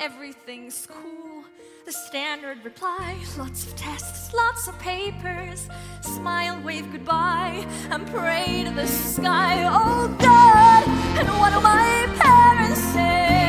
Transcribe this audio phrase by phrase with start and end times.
[0.00, 1.44] Everything's cool.
[1.84, 5.68] The standard reply lots of tests, lots of papers.
[6.00, 9.64] Smile, wave goodbye, and pray to the sky.
[9.66, 13.41] Oh God, and what do my parents say?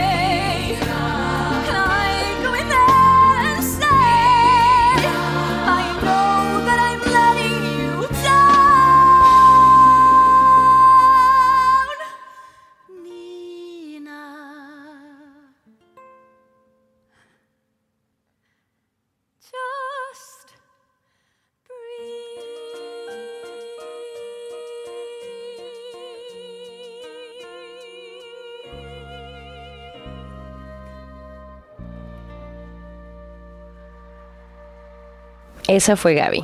[35.73, 36.43] Esa fue Gaby.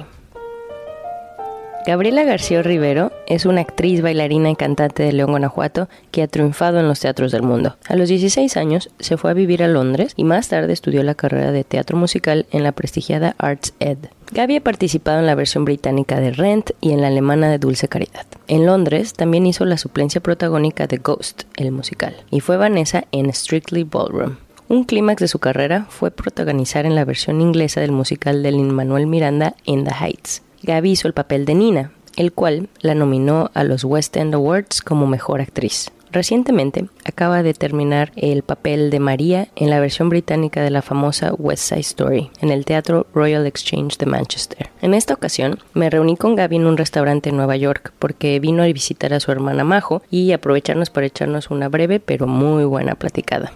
[1.85, 6.80] Gabriela García Rivero es una actriz, bailarina y cantante de León, Guanajuato, que ha triunfado
[6.80, 7.77] en los teatros del mundo.
[7.88, 11.13] A los 16 años se fue a vivir a Londres y más tarde estudió la
[11.13, 14.00] carrera de teatro musical en la prestigiada Arts Ed.
[14.31, 17.88] Gaby ha participado en la versión británica de Rent y en la alemana de Dulce
[17.88, 18.25] Caridad.
[18.47, 23.31] En Londres también hizo la suplencia protagónica de Ghost, el musical, y fue Vanessa en
[23.31, 24.38] Strictly Ballroom.
[24.69, 29.07] Un clímax de su carrera fue protagonizar en la versión inglesa del musical de Lin-Manuel
[29.07, 30.44] Miranda In the Heights.
[30.62, 34.81] Gaby hizo el papel de Nina, el cual la nominó a los West End Awards
[34.81, 35.90] como mejor actriz.
[36.12, 41.34] Recientemente acaba de terminar el papel de María en la versión británica de la famosa
[41.34, 44.69] West Side Story en el Teatro Royal Exchange de Manchester.
[44.84, 48.62] En esta ocasión me reuní con Gaby en un restaurante en Nueva York porque vino
[48.62, 52.94] a visitar a su hermana Majo y aprovecharnos para echarnos una breve pero muy buena
[52.94, 53.51] platicada.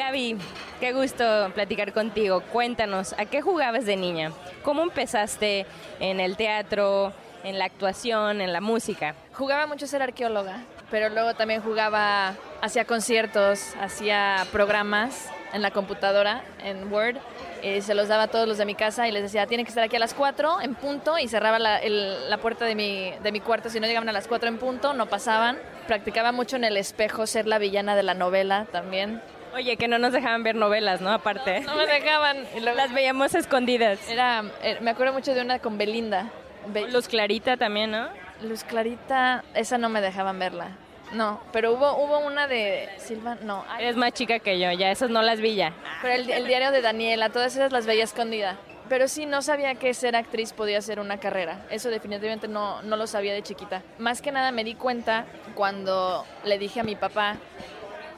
[0.00, 0.38] Gaby,
[0.80, 2.40] qué gusto platicar contigo.
[2.52, 4.32] Cuéntanos, ¿a qué jugabas de niña?
[4.62, 5.66] ¿Cómo empezaste
[5.98, 7.12] en el teatro,
[7.44, 9.14] en la actuación, en la música?
[9.34, 10.60] Jugaba mucho ser arqueóloga,
[10.90, 17.16] pero luego también jugaba, hacía conciertos, hacía programas en la computadora, en Word,
[17.62, 19.70] y se los daba a todos los de mi casa y les decía, tienen que
[19.70, 23.12] estar aquí a las 4 en punto y cerraba la, el- la puerta de mi,
[23.22, 23.68] de mi cuarto.
[23.68, 25.58] Si no llegaban a las 4 en punto, no pasaban.
[25.86, 29.20] Practicaba mucho en el espejo ser la villana de la novela también.
[29.54, 31.10] Oye, que no nos dejaban ver novelas, ¿no?
[31.12, 31.60] Aparte.
[31.60, 32.44] No me dejaban.
[32.60, 33.98] Luego- Las veíamos escondidas.
[34.08, 36.30] era, eh, me acuerdo mucho de una con Belinda.
[36.68, 38.08] Be- Luz Clarita también, ¿no?
[38.42, 40.68] Luz Clarita, esa no me dejaban verla.
[41.12, 43.64] No, pero hubo, hubo una de Silva, no.
[43.68, 45.72] ay, Eres más chica que yo, ya esas no las vi ya.
[46.02, 48.56] Pero el, el diario de Daniela, todas esas las veía escondida.
[48.88, 51.62] Pero sí, no sabía que ser actriz podía ser una carrera.
[51.70, 53.82] Eso definitivamente no, no lo sabía de chiquita.
[53.98, 57.36] Más que nada me di cuenta cuando le dije a mi papá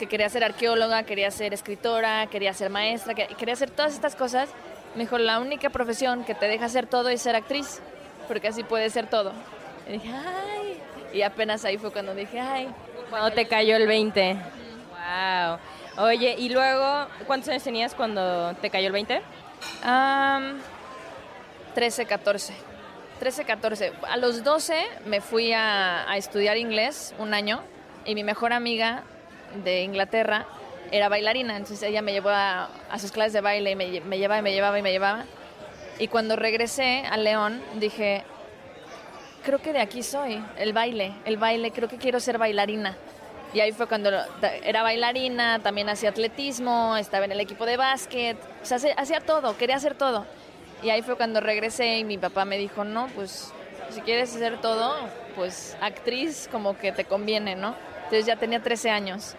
[0.03, 4.17] que quería ser arqueóloga, quería ser escritora, quería ser maestra, que quería hacer todas estas
[4.17, 4.49] cosas.
[4.97, 7.81] Me dijo, la única profesión que te deja hacer todo es ser actriz,
[8.27, 9.33] porque así puedes ser todo.
[9.89, 10.83] Y dije, ay.
[11.13, 12.69] Y apenas ahí fue cuando dije, ay.
[13.11, 14.37] Cuando te cayó el 20.
[14.91, 16.05] Wow.
[16.05, 19.23] Oye, y luego, ¿cuántos años tenías cuando te cayó el 20?
[19.85, 20.59] Am,
[21.77, 22.55] 13, 14.
[23.21, 23.93] 13, 14.
[24.09, 27.63] A los 12 me fui a, a estudiar inglés un año
[28.05, 29.05] y mi mejor amiga
[29.65, 30.47] de Inglaterra
[30.91, 32.69] era bailarina, entonces ella me llevó a,
[32.99, 35.25] sus clases de baile y me, lle- me llevaba y me llevaba y me llevaba.
[35.99, 38.25] Y cuando regresé a León dije,
[39.45, 42.97] creo que de aquí soy, el baile, el baile, creo que quiero ser bailarina.
[43.55, 44.11] Y ahí fue cuando
[44.63, 49.77] era bailarina, también hacía atletismo, estaba en el equipo de básquet, o hacía todo, quería
[49.77, 50.27] hacer todo.
[50.83, 53.53] Y ahí fue cuando regresé y mi papá me dijo, no, pues
[53.91, 54.95] si quieres hacer todo,
[55.37, 57.75] pues actriz como que te conviene, ¿no?
[58.13, 59.35] Entonces ya tenía 13 años.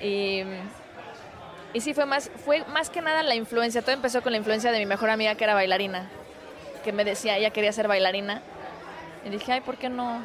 [0.00, 0.44] Y,
[1.80, 4.78] sí, fue más, fue más que nada la influencia, todo empezó con la influencia de
[4.78, 6.08] mi mejor amiga que era bailarina,
[6.84, 8.42] que me decía, ella quería ser bailarina.
[9.24, 10.22] Y dije, ay, ¿por qué no?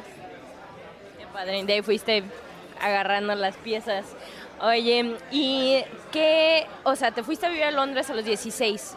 [1.18, 2.22] Qué padre, de ahí fuiste
[2.80, 4.04] agarrando las piezas.
[4.60, 5.82] Oye, ¿y
[6.12, 6.68] qué?
[6.84, 8.96] O sea, te fuiste a vivir a Londres a los 16.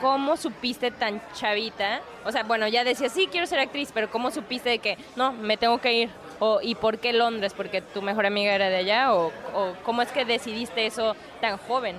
[0.00, 2.00] ¿Cómo supiste tan chavita?
[2.24, 5.56] O sea, bueno, ya decías, sí, quiero ser actriz, pero ¿cómo supiste que, no, me
[5.56, 6.10] tengo que ir?
[6.40, 7.52] O, ¿Y por qué Londres?
[7.54, 9.14] ¿Porque tu mejor amiga era de allá?
[9.14, 11.96] ¿O, o cómo es que decidiste eso tan joven?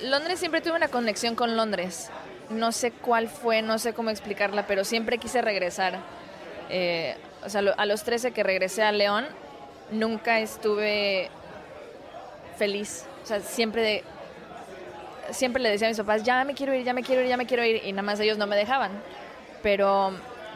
[0.00, 2.10] Londres siempre tuve una conexión con Londres.
[2.50, 5.98] No sé cuál fue, no sé cómo explicarla, pero siempre quise regresar.
[6.70, 9.26] Eh, o sea, a los 13 que regresé a León,
[9.90, 11.30] nunca estuve
[12.56, 13.06] feliz.
[13.22, 14.02] O sea, siempre,
[15.30, 17.36] siempre le decía a mis papás, ya me quiero ir, ya me quiero ir, ya
[17.36, 18.92] me quiero ir, y nada más ellos no me dejaban.
[19.62, 20.12] Pero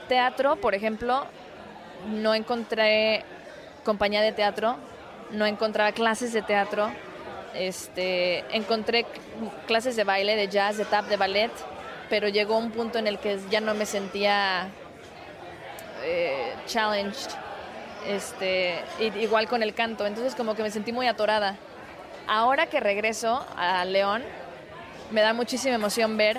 [0.09, 1.27] teatro, por ejemplo,
[2.07, 3.25] no encontré
[3.85, 4.77] compañía de teatro,
[5.31, 6.91] no encontraba clases de teatro,
[7.55, 9.07] este, encontré
[9.67, 11.51] clases de baile, de jazz, de tap, de ballet,
[12.09, 14.69] pero llegó un punto en el que ya no me sentía
[16.05, 17.31] eh, challenged,
[18.07, 18.83] este,
[19.21, 21.57] igual con el canto, entonces como que me sentí muy atorada.
[22.27, 24.23] Ahora que regreso a León,
[25.11, 26.39] me da muchísima emoción ver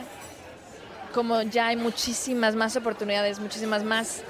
[1.13, 4.23] como ya hay muchísimas más oportunidades, muchísimas más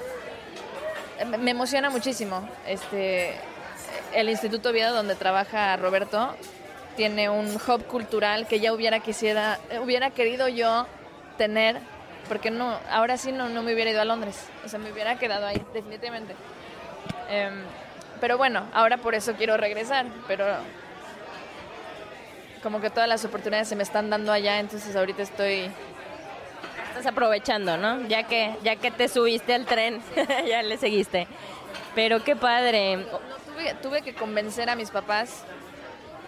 [1.24, 2.48] me- emociona muchísimo.
[2.66, 3.34] Este,
[4.14, 6.34] el Instituto Oviedo donde trabaja Roberto
[6.96, 10.86] tiene un hub cultural que ya hubiera quisiera, hubiera querido yo
[11.36, 11.78] tener,
[12.28, 15.16] porque no, ahora sí no, no me hubiera ido a Londres, o sea, me hubiera
[15.18, 16.34] quedado ahí, definitivamente.
[17.28, 17.62] Em,
[18.20, 20.46] pero bueno, ahora por eso quiero regresar, pero
[22.62, 25.70] como que todas las oportunidades se me están dando allá, entonces ahorita estoy
[26.94, 28.06] Estás aprovechando, ¿no?
[28.06, 30.00] Ya que, ya que te subiste al tren,
[30.48, 31.26] ya le seguiste.
[31.96, 33.04] Pero qué padre.
[33.82, 35.42] Tuve, que convencer a mis papás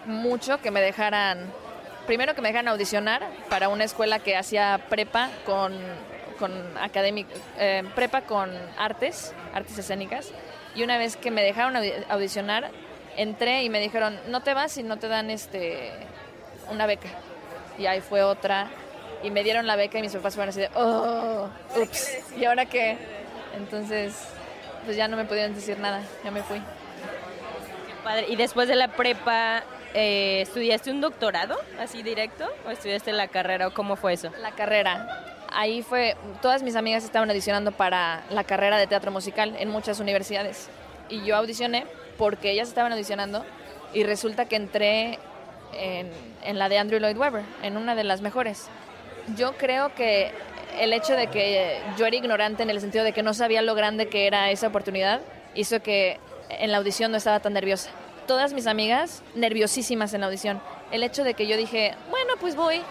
[0.05, 1.51] mucho que me dejaran,
[2.05, 5.73] primero que me dejaran audicionar para una escuela que hacía prepa con,
[6.37, 7.27] con académic-
[7.57, 10.31] eh, prepa con artes, artes escénicas.
[10.75, 12.71] Y una vez que me dejaron audi- audicionar,
[13.15, 15.91] entré y me dijeron, no te vas si no te dan este
[16.69, 17.07] una beca.
[17.77, 18.67] Y ahí fue otra.
[19.23, 22.65] Y me dieron la beca y mis papás fueron así de, oh, ups, ¿y ahora
[22.65, 22.97] qué?
[23.55, 24.13] Entonces,
[24.85, 26.61] pues ya no me pudieron decir nada, ya me fui.
[28.03, 28.25] Padre.
[28.29, 32.47] ¿Y después de la prepa, eh, estudiaste un doctorado así directo?
[32.65, 33.67] ¿O estudiaste la carrera?
[33.67, 34.31] ¿O cómo fue eso?
[34.41, 35.25] La carrera.
[35.51, 39.99] Ahí fue, todas mis amigas estaban audicionando para la carrera de teatro musical en muchas
[39.99, 40.69] universidades.
[41.09, 41.85] Y yo audicioné
[42.17, 43.45] porque ellas estaban audicionando
[43.93, 45.19] y resulta que entré
[45.73, 46.11] en,
[46.43, 48.69] en la de Andrew Lloyd Webber, en una de las mejores.
[49.35, 50.31] Yo creo que
[50.79, 53.75] el hecho de que yo era ignorante en el sentido de que no sabía lo
[53.75, 55.21] grande que era esa oportunidad
[55.55, 56.19] hizo que
[56.49, 57.89] en la audición no estaba tan nerviosa.
[58.27, 60.61] Todas mis amigas nerviosísimas en la audición.
[60.91, 62.81] El hecho de que yo dije, bueno, pues voy,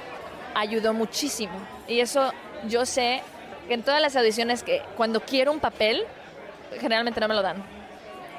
[0.55, 1.53] ayudó muchísimo.
[1.89, 2.33] Y eso
[2.69, 3.23] yo sé
[3.69, 6.05] que en todas las audiciones que cuando quiero un papel,
[6.81, 7.63] generalmente no me lo dan.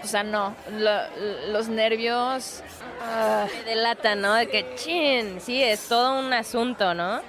[0.04, 2.62] O sea, no, lo- los nervios...
[3.02, 4.36] ah, Me delata, ¿no?
[4.36, 7.22] De que, chin, sí, es todo un asunto, ¿no?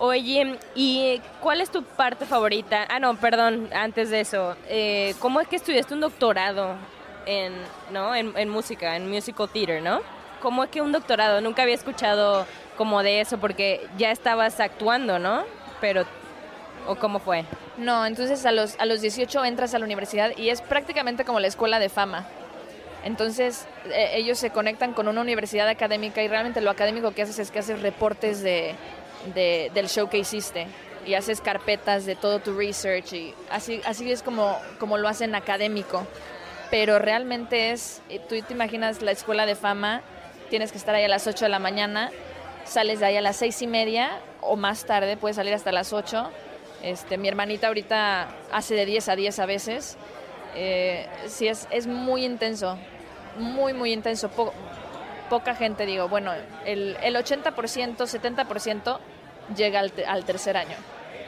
[0.00, 2.86] Oye, ¿y cuál es tu parte favorita?
[2.88, 4.56] Ah, no, perdón, antes de eso.
[4.68, 6.76] eh, ¿Cómo es que estudiaste un doctorado
[7.26, 7.52] en,
[7.90, 8.14] ¿no?
[8.14, 10.00] en, en música, en musical theater, ¿no?
[10.40, 11.40] ¿Cómo es que un doctorado?
[11.40, 12.46] Nunca había escuchado
[12.76, 15.42] como de eso porque ya estabas actuando, ¿no?
[15.80, 16.04] Pero,
[16.86, 17.44] ¿o cómo fue?
[17.76, 21.40] No, entonces a los, a los 18 entras a la universidad y es prácticamente como
[21.40, 22.24] la escuela de fama.
[23.04, 27.38] Entonces eh, ellos se conectan con una universidad académica y realmente lo académico que haces
[27.38, 28.74] es que haces reportes de,
[29.34, 30.66] de- del show que hiciste
[31.06, 35.34] y haces carpetas de todo tu research y así, así es como, como lo hacen
[35.34, 36.06] académico.
[36.70, 40.02] Pero realmente es, eh, tú te imaginas la escuela de fama,
[40.50, 42.10] tienes que estar ahí a las 8 de la mañana,
[42.64, 45.92] sales de ahí a las seis y media o más tarde, puedes salir hasta las
[45.94, 46.30] 8.
[46.82, 49.96] Este, mi hermanita ahorita hace de 10 a 10 a veces.
[50.54, 52.78] Eh, sí, es, es muy intenso,
[53.38, 54.28] muy, muy intenso.
[54.28, 54.52] Po-
[55.28, 56.32] poca gente, digo, bueno,
[56.64, 58.98] el, el 80%, 70%
[59.56, 60.76] llega al, te- al tercer año,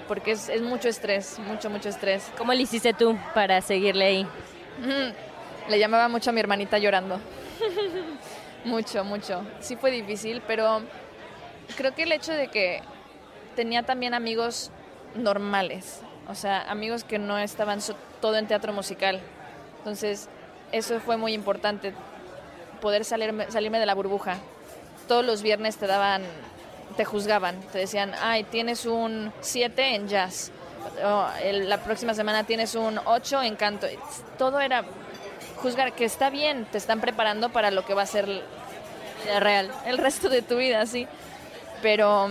[0.08, 2.30] porque es, es mucho estrés, mucho, mucho estrés.
[2.38, 4.26] ¿Cómo le hiciste tú para seguirle ahí?
[5.68, 7.20] Le llamaba mucho a mi hermanita llorando.
[8.64, 9.42] mucho, mucho.
[9.60, 10.80] Sí fue difícil, pero
[11.76, 12.82] creo que el hecho de que
[13.56, 14.70] tenía también amigos
[15.14, 19.20] normales, o sea, amigos que no estaban so- todo en teatro musical.
[19.78, 20.28] Entonces,
[20.72, 21.92] eso fue muy importante,
[22.80, 24.38] poder salirme, salirme de la burbuja.
[25.06, 26.22] Todos los viernes te daban,
[26.96, 30.52] te juzgaban, te decían, ay, tienes un 7 en jazz,
[31.52, 33.86] la próxima semana tienes un 8 en canto.
[34.38, 34.84] Todo era
[35.56, 38.26] juzgar que está bien, te están preparando para lo que va a ser
[39.38, 41.06] real el resto de tu vida, sí.
[41.82, 42.30] Pero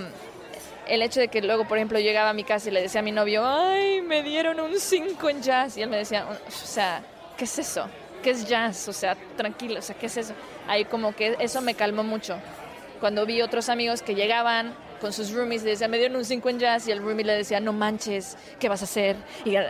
[0.87, 3.03] el hecho de que luego, por ejemplo, llegaba a mi casa y le decía a
[3.03, 7.01] mi novio, ay, me dieron un 5 en jazz, y él me decía, o sea,
[7.37, 7.87] ¿qué es eso?
[8.21, 8.87] ¿Qué es jazz?
[8.87, 10.33] O sea, tranquilo, o sea, ¿qué es eso?
[10.67, 12.37] Ahí como que eso me calmó mucho.
[12.99, 16.49] Cuando vi otros amigos que llegaban con sus roomies, le decían, me dieron un 5
[16.49, 19.15] en jazz y el roomie le decía, no manches, ¿qué vas a hacer?
[19.45, 19.69] Y eh,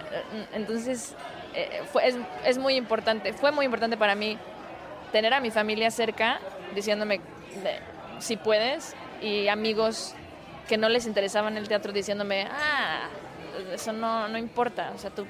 [0.54, 1.14] entonces
[1.54, 4.38] eh, fue, es, es muy importante, fue muy importante para mí
[5.12, 6.40] tener a mi familia cerca
[6.76, 7.22] diciéndome
[8.20, 10.16] si puedes y amigos
[10.68, 13.10] que no les interesaban el teatro diciéndome, ah,
[13.74, 15.26] eso no, no importa, o sea, tú,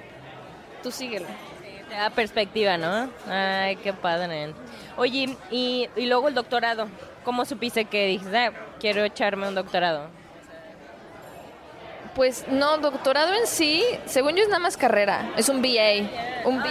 [0.83, 1.27] tú síguelo.
[1.89, 3.10] Te da perspectiva, ¿no?
[3.27, 4.53] Ay, qué padre.
[4.96, 6.88] Oye, y, y luego el doctorado,
[7.24, 10.08] ¿cómo supiste que dijiste, ah, quiero echarme un doctorado?
[12.13, 16.46] Pues no, doctorado en sí, según yo es nada más carrera, es un BA.
[16.46, 16.67] Un BA.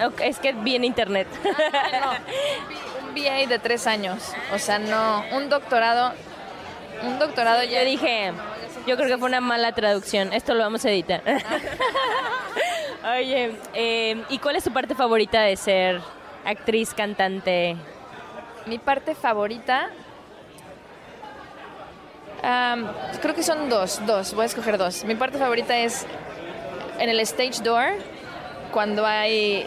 [0.00, 1.28] Ah, es que vi en internet.
[1.72, 6.12] Ah, no, un BA de tres años, o sea, no, un doctorado,
[7.02, 7.82] un doctorado ya...
[7.82, 8.32] Yo dije,
[8.88, 11.22] yo creo que fue una mala traducción, esto lo vamos a editar.
[13.18, 16.00] Oye, eh, ¿y cuál es tu parte favorita de ser
[16.44, 17.76] actriz, cantante?
[18.66, 19.90] Mi parte favorita
[23.20, 25.04] creo que son dos, dos, voy a escoger dos.
[25.04, 26.06] Mi parte favorita es
[26.98, 27.90] en el stage door,
[28.72, 29.66] cuando hay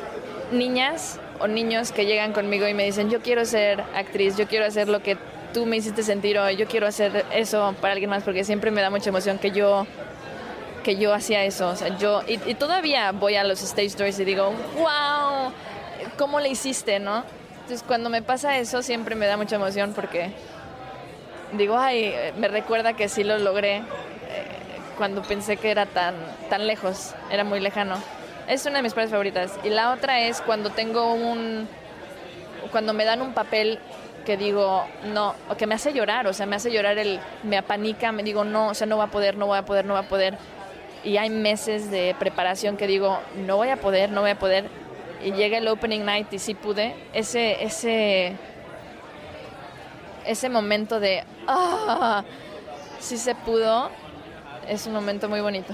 [0.52, 4.66] niñas o niños que llegan conmigo y me dicen, yo quiero ser actriz, yo quiero
[4.66, 5.18] hacer lo que
[5.54, 8.90] tú me hiciste sentir yo quiero hacer eso para alguien más, porque siempre me da
[8.90, 9.86] mucha emoción que yo
[10.84, 14.18] que yo hacía eso, o sea, yo, y, y todavía voy a los stage doors
[14.20, 15.52] y digo, wow,
[16.18, 17.24] ¿cómo le hiciste, no?
[17.62, 20.32] Entonces cuando me pasa eso siempre me da mucha emoción porque
[21.54, 23.84] digo, ay, me recuerda que sí lo logré eh,
[24.98, 26.16] cuando pensé que era tan,
[26.50, 27.96] tan lejos, era muy lejano.
[28.48, 29.54] Es una de mis partes favoritas.
[29.64, 31.68] Y la otra es cuando tengo un,
[32.72, 33.80] cuando me dan un papel
[34.22, 37.58] que digo, no, o que me hace llorar, o sea, me hace llorar el, me
[37.58, 39.94] apanica, me digo, no, o sea, no va a poder, no voy a poder, no
[39.94, 40.38] va a poder.
[41.04, 44.70] Y hay meses de preparación que digo, no voy a poder, no voy a poder.
[45.24, 46.96] Y llega el opening night y sí pude.
[47.14, 48.36] Ese, ese,
[50.26, 52.24] ese momento de, ah,
[53.00, 53.90] sí se pudo,
[54.68, 55.74] es un momento muy bonito.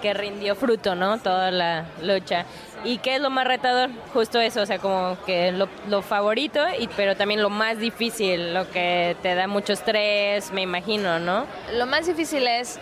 [0.00, 1.18] Que rindió fruto, ¿no?
[1.18, 2.46] Toda la lucha.
[2.84, 3.90] ¿Y qué es lo más retador?
[4.12, 8.70] Justo eso, o sea, como que lo, favorito, y, pero también lo más difícil, lo
[8.70, 11.46] que te da mucho estrés, me imagino, ¿no?
[11.74, 12.78] Lo más difícil es,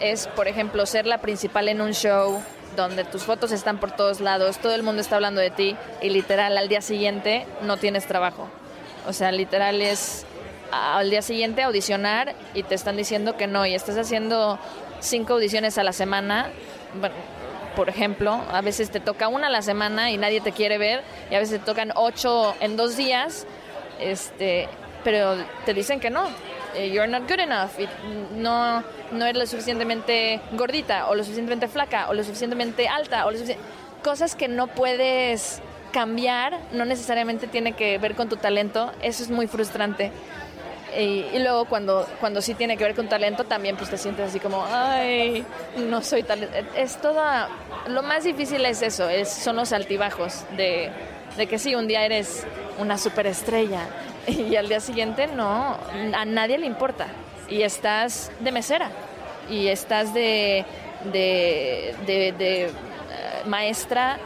[0.00, 2.42] es, por ejemplo, ser la principal en un show
[2.76, 6.10] donde tus fotos están por todos lados, todo el mundo está hablando de ti y
[6.10, 8.48] literal al día siguiente no tienes trabajo.
[9.06, 10.24] O sea, literal es
[10.70, 14.58] al día siguiente audicionar y te están diciendo que no y estás haciendo
[15.00, 16.50] cinco audiciones a la semana.
[17.76, 21.02] Por ejemplo, a veces te toca una a la semana y nadie te quiere ver
[21.30, 23.46] y a veces te tocan ocho en dos días,
[24.00, 24.68] este,
[25.04, 26.28] pero te dicen que no.
[26.74, 27.70] Eh, you're not good enough.
[28.36, 33.32] no, no eres lo suficientemente gordita o lo suficientemente flaca o lo suficientemente alta o
[33.32, 33.38] lo
[34.04, 35.60] cosas que no puedes
[35.92, 40.12] cambiar no necesariamente tiene que ver con tu talento, eso es muy frustrante.
[40.98, 44.40] Y, luego cuando, cuando sí tiene que ver con talento, también pues te sientes así
[44.40, 45.44] como, ay,
[45.76, 46.56] no soy talento.
[46.76, 47.48] Es toda,
[47.86, 50.90] lo más difícil es eso, es, son los altibajos de,
[51.36, 52.44] de que sí, un día eres
[52.78, 53.86] una superestrella
[54.26, 55.78] y al día siguiente no,
[56.14, 57.06] a nadie le importa.
[57.48, 58.90] Y estás de mesera
[59.48, 60.64] y estás de,
[61.12, 62.70] de, de, eh,
[63.46, 64.18] maestra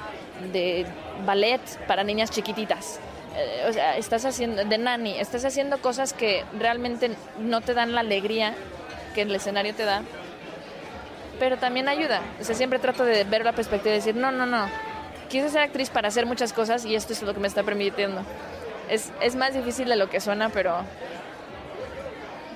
[0.53, 0.87] de
[1.25, 3.01] ballet para niñas chiquititas.
[3.37, 7.93] Eh, o sea, estás haciendo de nani, estás haciendo cosas que realmente no te dan
[7.93, 8.55] la alegría
[9.15, 10.03] que el escenario te da,
[11.39, 12.23] pero también ayuda.
[12.41, 14.69] O sea, siempre trato de ver la perspectiva y decir, no, no, no,
[15.29, 18.23] quise ser actriz para hacer muchas cosas y esto es lo que me está permitiendo.
[18.89, 20.85] Es, es más difícil de lo que suena, pero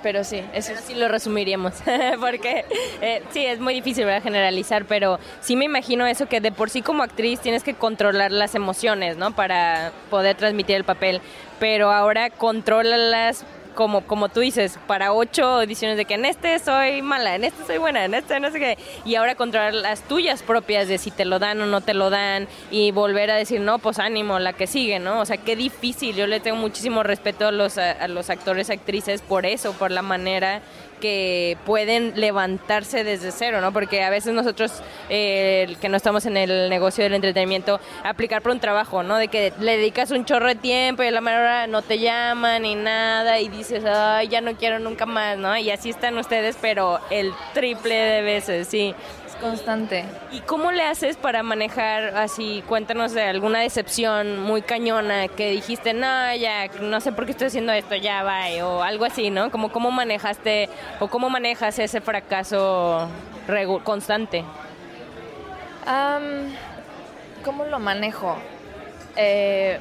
[0.03, 1.75] pero sí, eso sí lo resumiríamos,
[2.21, 2.65] porque
[3.01, 6.83] eh, sí, es muy difícil generalizar, pero sí me imagino eso que de por sí
[6.83, 9.33] como actriz tienes que controlar las emociones, ¿no?
[9.33, 11.21] Para poder transmitir el papel,
[11.59, 13.45] pero ahora controlalas
[13.79, 17.65] como, como tú dices, para ocho ediciones de que en este soy mala, en este
[17.65, 21.13] soy buena, en este no sé qué, y ahora controlar las tuyas propias de si
[21.13, 24.41] te lo dan o no te lo dan y volver a decir, no, pues ánimo,
[24.41, 25.21] la que sigue, ¿no?
[25.21, 29.23] O sea, qué difícil, yo le tengo muchísimo respeto a los, a los actores, actrices
[29.23, 30.61] por eso, por la manera
[30.99, 33.73] que pueden levantarse desde cero, ¿no?
[33.73, 38.53] Porque a veces nosotros, eh, que no estamos en el negocio del entretenimiento, aplicar por
[38.53, 39.17] un trabajo, ¿no?
[39.17, 42.63] De que le dedicas un chorro de tiempo y a la manera no te llaman
[42.63, 45.57] ni nada y dices, ay, ya no quiero nunca más, ¿no?
[45.57, 48.95] Y así están ustedes, pero el triple de veces, sí
[49.41, 50.05] constante.
[50.33, 52.63] ¿Y cómo le haces para manejar así?
[52.67, 57.49] Cuéntanos de alguna decepción muy cañona que dijiste, no, ya, no sé por qué estoy
[57.49, 59.51] haciendo esto, ya va, o algo así, ¿no?
[59.51, 60.69] Como cómo manejaste
[61.01, 63.09] o cómo manejas ese fracaso
[63.85, 64.45] constante.
[67.45, 68.37] ¿Cómo lo manejo?
[69.17, 69.79] Eh,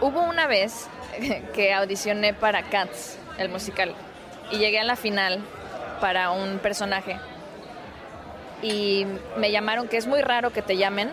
[0.00, 0.88] hubo una vez
[1.54, 3.94] que audicioné para Cats, el musical,
[4.50, 5.40] y llegué a la final
[6.00, 7.18] para un personaje.
[8.62, 11.10] Y me llamaron, que es muy raro que te llamen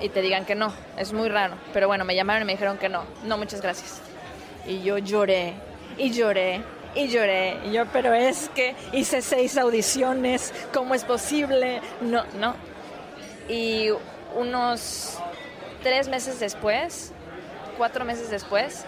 [0.00, 1.54] y te digan que no, es muy raro.
[1.72, 4.00] Pero bueno, me llamaron y me dijeron que no, no, muchas gracias.
[4.66, 5.54] Y yo lloré,
[5.96, 6.62] y lloré,
[6.94, 7.58] y lloré.
[7.64, 11.80] Y yo, pero es que hice seis audiciones, ¿cómo es posible?
[12.00, 12.54] No, no.
[13.48, 13.90] Y
[14.34, 15.18] unos
[15.82, 17.12] tres meses después,
[17.76, 18.84] cuatro meses después,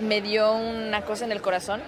[0.00, 1.80] me dio una cosa en el corazón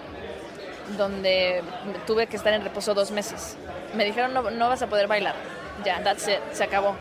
[0.97, 1.63] donde
[2.05, 3.57] tuve que estar en reposo dos meses.
[3.93, 5.35] Me dijeron, no, no vas a poder bailar.
[5.83, 6.95] Ya, that's it, se acabó.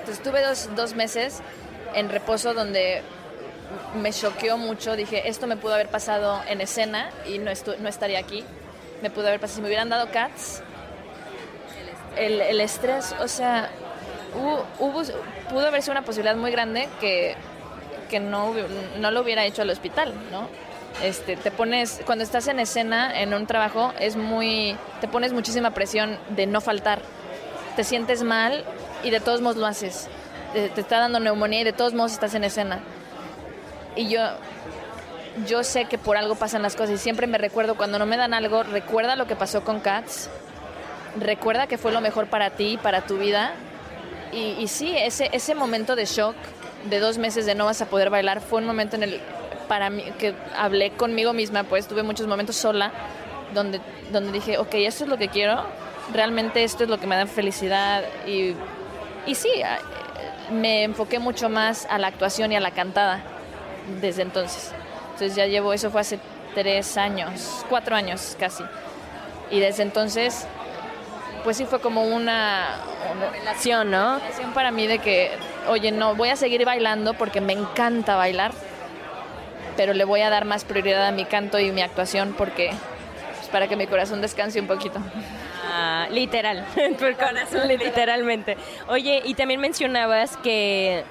[0.00, 1.40] Entonces tuve dos, dos meses
[1.94, 3.02] en reposo donde
[3.94, 4.96] me choqueó mucho.
[4.96, 8.44] Dije, esto me pudo haber pasado en escena y no, estu no estaría aquí.
[9.02, 10.62] Me pudo haber pasado, si me hubieran dado cats,
[12.16, 13.70] el, el estrés, o sea,
[14.34, 14.66] hubo,
[15.50, 17.36] pudo haber sido una posibilidad muy grande que,
[18.08, 18.54] que no,
[18.98, 20.48] no lo hubiera hecho al hospital, ¿no?
[21.02, 25.70] Este, te pones, cuando estás en escena, en un trabajo, es muy, te pones muchísima
[25.70, 27.00] presión de no faltar.
[27.76, 28.64] Te sientes mal
[29.04, 30.08] y de todos modos lo haces.
[30.52, 32.80] Te, está dando neumonía y de todos modos estás en escena.
[33.94, 34.22] Y yo,
[35.46, 38.16] yo sé que por algo pasan las cosas y siempre me recuerdo cuando no me
[38.16, 40.28] dan algo, recuerda lo que pasó con Cats,
[41.20, 43.52] recuerda que fue lo mejor para ti, para tu vida.
[44.32, 46.34] Y, y sí, ese, ese momento de shock
[46.90, 49.20] de dos meses de no vas a poder bailar fue un momento en el
[49.68, 52.90] para mí que hablé conmigo misma, pues tuve muchos momentos sola
[53.54, 55.62] donde, donde dije, ok, esto es lo que quiero,
[56.12, 58.54] realmente esto es lo que me da felicidad y,
[59.26, 59.50] y sí,
[60.50, 63.22] me enfoqué mucho más a la actuación y a la cantada
[64.00, 64.72] desde entonces.
[65.12, 66.18] Entonces ya llevo, eso fue hace
[66.54, 68.64] tres años, cuatro años casi.
[69.50, 70.46] Y desde entonces,
[71.44, 72.80] pues sí fue como una,
[73.16, 74.16] una relación, ¿no?
[74.16, 75.32] Una relación para mí de que,
[75.68, 78.52] oye, no, voy a seguir bailando porque me encanta bailar
[79.78, 82.72] pero le voy a dar más prioridad a mi canto y mi actuación porque
[83.36, 84.98] pues, para que mi corazón descanse un poquito.
[85.70, 86.66] Ah, literal,
[86.98, 88.56] tu corazón literalmente.
[88.88, 91.04] Oye, y también mencionabas que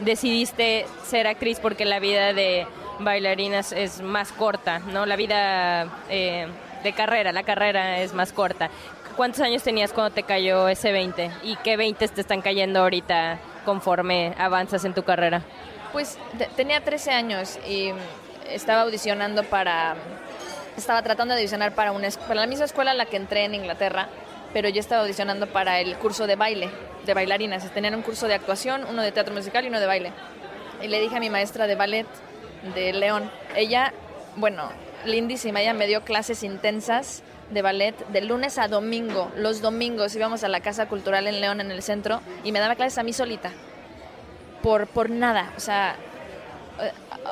[0.00, 2.66] decidiste ser actriz porque la vida de
[3.00, 5.04] bailarinas es más corta, ¿no?
[5.04, 6.46] La vida eh,
[6.84, 8.70] de carrera, la carrera es más corta.
[9.14, 11.30] ¿Cuántos años tenías cuando te cayó ese 20?
[11.42, 15.42] ¿Y qué 20 te están cayendo ahorita conforme avanzas en tu carrera?
[15.96, 16.18] Pues
[16.56, 17.90] tenía 13 años y
[18.50, 19.96] estaba audicionando para...
[20.76, 23.54] Estaba tratando de audicionar para, una, para la misma escuela a la que entré en
[23.54, 24.10] Inglaterra,
[24.52, 26.68] pero yo estaba audicionando para el curso de baile,
[27.06, 27.72] de bailarinas.
[27.72, 30.12] Tenían un curso de actuación, uno de teatro musical y uno de baile.
[30.82, 32.06] Y le dije a mi maestra de ballet
[32.74, 33.94] de León, ella,
[34.36, 34.68] bueno,
[35.06, 39.32] lindísima, ella me dio clases intensas de ballet de lunes a domingo.
[39.34, 42.74] Los domingos íbamos a la Casa Cultural en León, en el centro, y me daba
[42.74, 43.50] clases a mí solita
[44.66, 45.52] por, por nada.
[45.56, 45.94] O sea,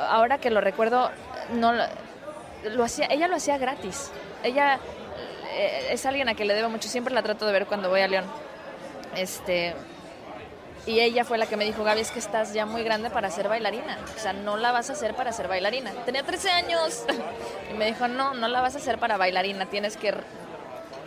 [0.09, 1.11] ahora que lo recuerdo,
[1.53, 1.73] no
[2.63, 4.13] lo hacía, ella lo hacía gratis.
[4.45, 4.79] Ella
[5.53, 8.03] eh, es alguien a quien le debo mucho, siempre la trato de ver cuando voy
[8.03, 8.25] a León.
[9.17, 9.75] Este,
[10.87, 13.29] y ella fue la que me dijo, Gaby, es que estás ya muy grande para
[13.31, 13.99] ser bailarina.
[14.17, 15.91] O sea, no la vas a hacer para ser bailarina.
[16.05, 17.05] Tenía 13 años.
[17.73, 19.67] Y me dijo, no, no la vas a hacer para bailarina.
[19.67, 20.15] Tienes que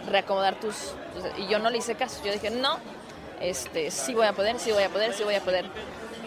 [0.09, 0.93] reacomodar tus...
[1.37, 2.21] Y yo no le hice caso.
[2.25, 2.79] Yo dije, no,
[3.39, 5.69] este, sí voy a poder, sí voy a poder, sí voy a poder.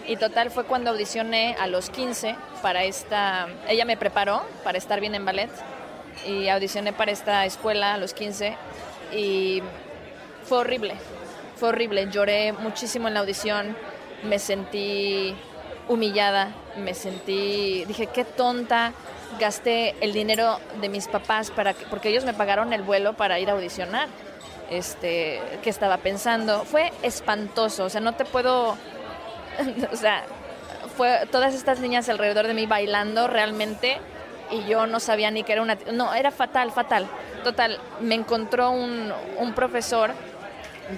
[0.06, 3.48] Y total fue cuando audicioné a los 15 para esta...
[3.68, 5.50] Ella me preparó para estar bien en ballet
[6.26, 8.56] y audicioné para esta escuela a los 15
[9.14, 9.62] y
[10.44, 10.94] fue horrible,
[11.56, 12.08] fue horrible.
[12.10, 13.76] Lloré muchísimo en la audición,
[14.22, 15.34] me sentí
[15.88, 17.84] humillada, me sentí...
[17.86, 18.92] Dije, qué tonta,
[19.38, 23.50] gasté el dinero de mis papás para porque ellos me pagaron el vuelo para ir
[23.50, 24.08] a audicionar.
[24.70, 26.64] Este, qué estaba pensando.
[26.64, 28.76] Fue espantoso, o sea, no te puedo
[29.92, 30.24] o sea,
[30.96, 33.98] fue todas estas niñas alrededor de mí bailando realmente
[34.50, 35.78] y yo no sabía ni que era una...
[35.92, 37.06] No, era fatal, fatal.
[37.44, 40.12] Total, me encontró un, un profesor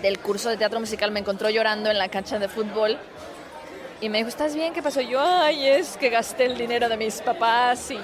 [0.00, 2.98] del curso de teatro musical, me encontró llorando en la cancha de fútbol
[4.00, 4.72] y me dijo, ¿estás bien?
[4.72, 5.00] ¿Qué pasó?
[5.00, 7.98] Yo, ay, es que gasté el dinero de mis papás y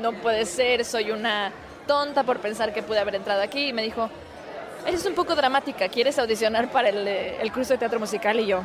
[0.00, 1.52] no puede ser, soy una
[1.86, 3.68] tonta por pensar que pude haber entrado aquí.
[3.68, 4.10] Y me dijo,
[4.86, 8.40] eres un poco dramática, ¿quieres audicionar para el, el curso de teatro musical?
[8.40, 8.62] Y yo,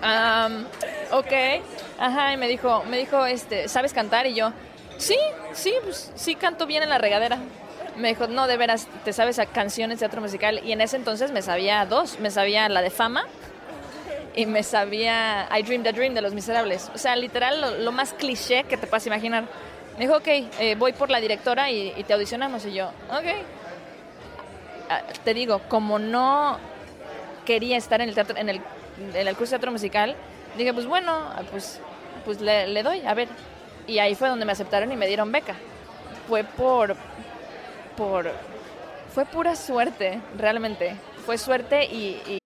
[0.00, 0.64] Um,
[1.10, 1.62] ok,
[1.98, 4.26] ajá, y me dijo, me dijo, este, ¿sabes cantar?
[4.26, 4.52] Y yo,
[4.96, 5.18] sí,
[5.52, 7.38] sí, pues sí canto bien en la regadera.
[7.96, 10.60] Me dijo, no, de veras, ¿te sabes a canciones teatro musical?
[10.64, 13.24] Y en ese entonces me sabía dos, me sabía la de Fama
[14.36, 16.92] y me sabía I Dream the Dream de Los Miserables.
[16.94, 19.46] O sea, literal, lo, más cliché que te puedas imaginar.
[19.94, 22.64] Me dijo, ok, eh, voy por la directora y, y, te audicionamos.
[22.66, 23.26] Y yo, ok.
[24.90, 26.56] Ah, te digo, como no
[27.44, 28.60] quería estar en el teatro, en el
[29.14, 30.16] en el curso de teatro musical,
[30.56, 31.12] Dije, pues bueno,
[31.50, 31.80] pues,
[32.24, 33.28] pues le, le doy, a ver.
[33.86, 35.54] Y ahí fue donde me aceptaron y me dieron beca.
[36.26, 36.96] Fue por,
[37.96, 38.30] por,
[39.14, 40.96] fue pura suerte, realmente.
[41.24, 42.38] Fue suerte y,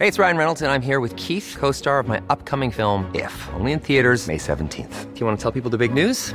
[0.00, 3.08] Hey, it's Ryan Reynolds, and I'm here with Keith, co star of my upcoming film,
[3.14, 5.14] If, only in theaters, May 17th.
[5.14, 6.34] Do you want to tell people the big news?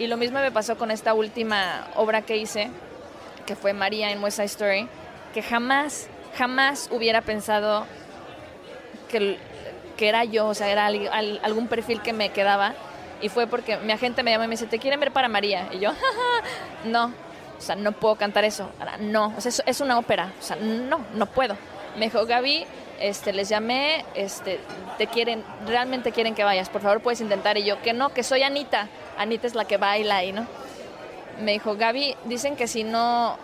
[0.00, 2.70] Y lo mismo me pasó con esta última obra que hice,
[3.46, 4.88] que fue María en West Side Story,
[5.34, 6.08] que jamás,
[6.38, 7.84] jamás hubiera pensado
[9.10, 9.36] que,
[9.96, 12.72] que era yo, o sea, era al- al- algún perfil que me quedaba.
[13.20, 15.68] Y fue porque mi agente me llama y me dice, ¿te quieren ver para María?
[15.72, 15.90] Y yo,
[16.86, 17.12] no,
[17.58, 18.70] o sea, no puedo cantar eso.
[18.78, 21.56] Ahora, no, o sea, es una ópera, o sea, no, no puedo.
[21.98, 22.64] Me dijo, Gaby,
[23.00, 24.60] este, les llamé, este,
[24.98, 27.58] te quieren, realmente quieren que vayas, por favor puedes intentar.
[27.58, 28.88] Y yo, que no, que soy Anita.
[29.18, 30.46] Anita es la que baila ahí, ¿no?
[31.40, 33.36] Me dijo, Gaby, dicen que si no,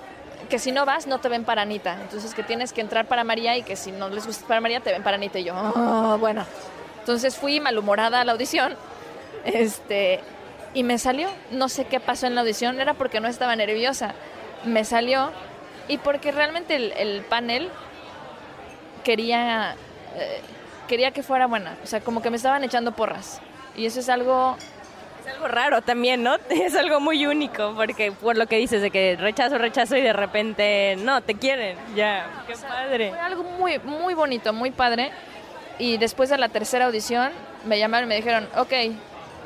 [0.51, 1.99] que si no vas, no te ven para Anita.
[2.03, 4.81] Entonces que tienes que entrar para María y que si no les gusta para María,
[4.81, 5.39] te ven para Anita.
[5.39, 6.45] Y yo, "Oh, bueno.
[7.01, 8.75] Entonces fui malhumorada a la audición.
[9.45, 10.21] Este,
[10.75, 11.29] y me salió.
[11.51, 14.15] No sé qué pasó en la audición, era porque no estaba nerviosa.
[14.65, 15.31] Me salió
[15.89, 17.71] y porque realmente el, el panel
[19.07, 19.77] quería,
[20.17, 20.41] eh,
[20.89, 21.77] quería que fuera buena.
[21.85, 23.41] O sea, como que me estaban echando porras.
[23.77, 24.57] Y eso es algo
[25.21, 26.35] Es algo raro también, ¿no?
[26.51, 30.13] Es algo muy único, porque por lo que dices de que rechazo, rechazo y de
[30.13, 31.79] repente, no, te quieren.
[31.95, 33.11] Ya, qué padre.
[33.11, 35.13] Fue algo muy, muy bonito, muy padre.
[35.79, 37.31] Y después de la tercera audición,
[37.65, 38.73] me llamaron y me dijeron, ok,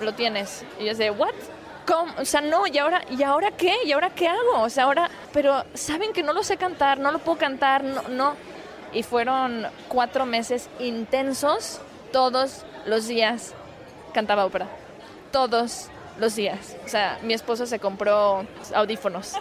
[0.00, 0.64] lo tienes.
[0.78, 1.34] Y yo decía, ¿what?
[1.86, 2.14] ¿Cómo?
[2.18, 3.74] O sea, no, ¿y ahora, ¿y ahora qué?
[3.84, 4.62] ¿Y ahora qué hago?
[4.62, 8.02] O sea, ahora, pero saben que no lo sé cantar, no lo puedo cantar, no,
[8.08, 8.36] no.
[8.92, 11.81] Y fueron cuatro meses intensos,
[12.12, 13.55] todos los días
[14.12, 14.66] cantaba ópera.
[15.31, 16.76] Todos los días.
[16.85, 19.35] O sea, mi esposo se compró audífonos.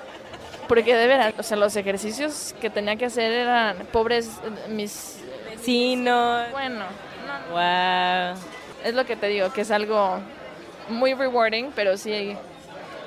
[0.68, 4.30] Porque de veras, o sea, los ejercicios que tenía que hacer eran pobres
[4.70, 5.18] mis
[5.50, 6.52] Vecinos.
[6.52, 8.38] bueno, no, Wow.
[8.86, 10.20] es lo que te digo, que es algo
[10.90, 12.36] muy rewarding, pero sí,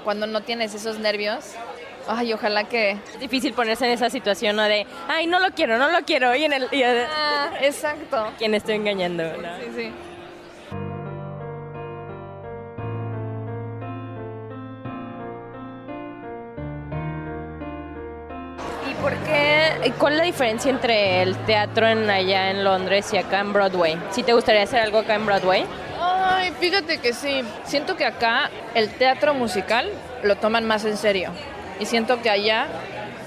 [0.05, 1.53] cuando no tienes esos nervios,
[2.09, 2.93] ay, ojalá que...
[2.93, 4.63] Es difícil ponerse en esa situación, ¿no?
[4.65, 6.35] De, ay, no lo quiero, no lo quiero.
[6.35, 6.69] Y en el...
[6.73, 8.27] Y el- Ah, exacto.
[8.39, 9.25] ¿Quién estoy engañando?
[9.25, 9.57] no?
[9.59, 9.93] Sí, sí.
[18.91, 19.93] ¿Y por qué?
[19.99, 23.97] ¿Cuál es la diferencia entre el teatro en allá en Londres y acá en Broadway?
[24.11, 25.65] ¿Si te gustaría hacer algo acá en Broadway?
[26.01, 27.43] Ay, fíjate que sí.
[27.65, 29.89] Siento que acá el teatro musical
[30.23, 31.31] lo toman más en serio.
[31.83, 32.69] Y siento que allá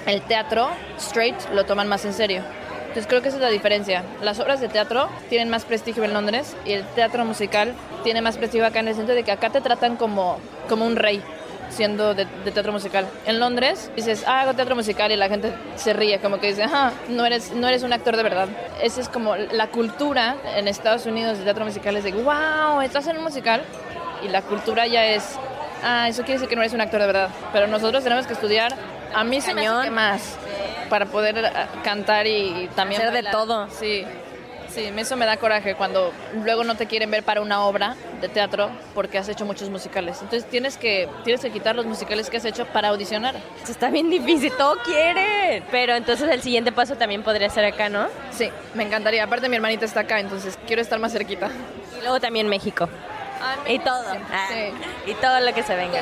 [0.05, 2.41] el teatro straight lo toman más en serio.
[2.87, 4.01] Entonces creo que esa es la diferencia.
[4.21, 7.73] Las obras de teatro tienen más prestigio en Londres y el teatro musical
[8.05, 10.39] tiene más prestigio acá en el sentido de que acá te tratan como,
[10.69, 11.21] como un rey
[11.67, 13.05] siendo de, teatro musical.
[13.25, 16.63] En Londres dices, ah, hago teatro musical y la gente se ríe, como que dice,
[16.63, 18.47] ah, no eres, no eres un actor de verdad.
[18.81, 23.05] Esa es como la cultura en Estados Unidos de teatro musical, es de, wow, estás
[23.07, 23.63] en un musical
[24.23, 25.37] y la cultura ya es,
[25.85, 27.29] ah, eso quiere decir que no eres un actor de verdad.
[27.53, 28.75] Pero nosotros tenemos que estudiar,
[29.13, 30.37] a mí se me hace que más,
[30.89, 31.51] para poder eh,
[31.83, 33.69] cantar y también Hacer de todo.
[33.69, 34.05] Sí.
[34.67, 36.11] Sí, eso me da coraje cuando
[36.43, 40.17] luego no te quieren ver para una obra de teatro porque has hecho muchos musicales.
[40.21, 43.35] Entonces tienes que, tienes que quitar los musicales que has hecho para audicionar.
[43.63, 45.63] Eso Está bien difícil, todo quieren.
[45.71, 48.07] Pero entonces el siguiente paso también podría ser acá, ¿no?
[48.31, 49.23] Sí, me encantaría.
[49.23, 51.49] Aparte mi hermanita está acá, entonces quiero estar más cerquita.
[51.97, 52.89] Y luego también México.
[53.67, 54.03] Y todo.
[54.31, 55.11] Ah, Sí.
[55.11, 56.01] Y todo lo que se venga.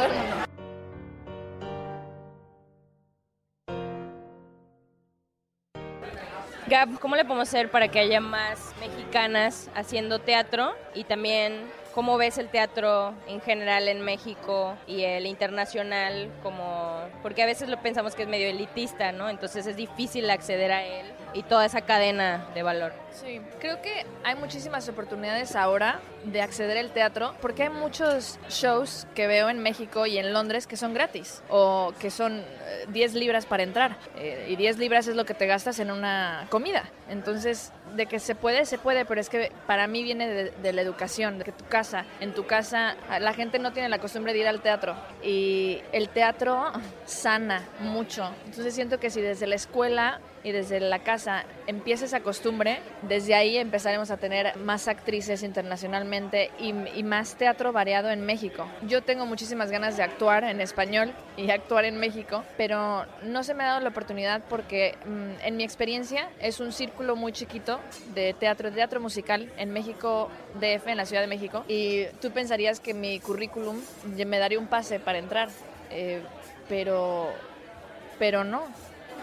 [6.68, 10.76] Gab, ¿cómo le podemos hacer para que haya más mexicanas haciendo teatro?
[10.96, 16.30] Y también, ¿cómo ves el teatro en general en México y el internacional?
[16.42, 19.30] Como, porque a veces lo pensamos que es medio elitista, ¿no?
[19.30, 22.94] Entonces es difícil acceder a él y toda esa cadena de valor.
[23.12, 29.08] Sí, creo que hay muchísimas oportunidades ahora de acceder al teatro porque hay muchos shows
[29.14, 33.14] que veo en México y en Londres que son gratis o que son eh, 10
[33.14, 36.84] libras para entrar eh, y 10 libras es lo que te gastas en una comida.
[37.10, 40.82] Entonces, de que se puede, se puede, pero es que para mí viene de, la
[40.82, 44.40] educación, de que tu casa, en tu casa, la gente no tiene la costumbre de
[44.40, 46.72] ir al teatro y el teatro
[47.06, 48.30] sana mucho.
[48.46, 53.36] Entonces siento que si desde la escuela y desde la casa empiece esa costumbre, desde
[53.36, 58.68] ahí empezaremos a tener más actrices internacionalmente y, y más teatro variado en México.
[58.88, 63.54] Yo tengo muchísimas ganas de actuar en español y actuar en México, pero no se
[63.54, 67.80] me ha dado la oportunidad porque mm, en mi experiencia es un círculo muy chiquito
[68.14, 70.30] de teatro, de teatro musical en México,
[70.60, 73.80] DF, en la Ciudad de México, y tú pensarías que mi currículum
[74.26, 75.50] me daría un pase para entrar,
[75.90, 76.22] eh,
[76.68, 77.30] pero,
[78.20, 78.64] pero no.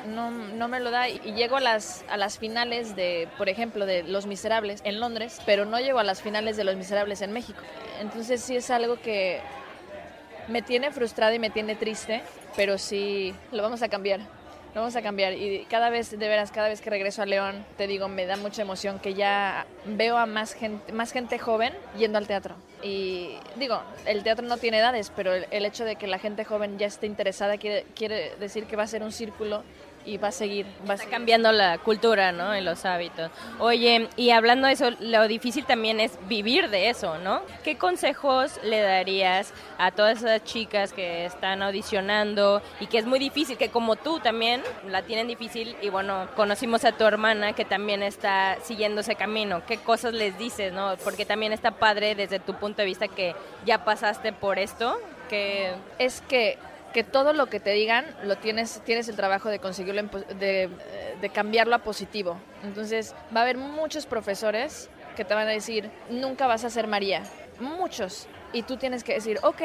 [0.07, 3.87] No, no me lo da y llego a las, a las finales de, por ejemplo,
[3.87, 7.33] de Los Miserables en Londres, pero no llego a las finales de Los Miserables en
[7.33, 7.61] México.
[8.01, 9.41] Entonces sí es algo que
[10.49, 12.23] me tiene frustrada y me tiene triste,
[12.57, 14.21] pero sí lo vamos a cambiar.
[14.75, 17.65] Lo vamos a cambiar y cada vez, de veras, cada vez que regreso a León,
[17.77, 21.75] te digo, me da mucha emoción que ya veo a más gente, más gente joven
[21.99, 22.55] yendo al teatro.
[22.81, 26.45] Y digo, el teatro no tiene edades, pero el, el hecho de que la gente
[26.45, 29.65] joven ya esté interesada quiere, quiere decir que va a ser un círculo
[30.05, 30.67] y va a seguir.
[30.89, 32.57] Va a Está cambiando la cultura, ¿no?
[32.57, 33.31] Y los hábitos.
[33.59, 37.43] Oye, y hablando de eso, lo difícil también es vivir de eso, ¿no?
[37.65, 43.19] ¿Qué consejos le darías a todas esas chicas que están audicionando y que es muy
[43.19, 47.65] difícil, que como tú también la tienen difícil y bueno, conocimos a tu hermana que
[47.65, 49.63] también está siguiendo ese camino?
[49.67, 50.97] ¿Qué cosas les dices, no?
[51.05, 53.35] Porque también está padre desde tu punto de vista que
[53.65, 55.73] ya pasaste por esto, que...
[55.99, 56.59] Es que
[56.93, 60.03] que todo lo que te digan lo tienes tienes el trabajo de conseguirlo
[60.39, 60.69] de,
[61.21, 62.37] de, cambiarlo a positivo.
[62.65, 66.87] Entonces va a haber muchos profesores que te van a decir nunca vas a ser
[66.87, 67.23] María
[67.61, 68.27] muchos.
[68.53, 69.63] Y tú tienes que decir ok